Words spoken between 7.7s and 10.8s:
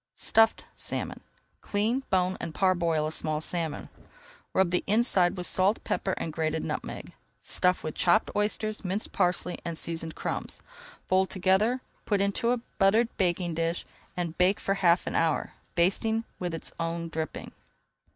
with chopped oysters, minced parsley, and seasoned crumbs.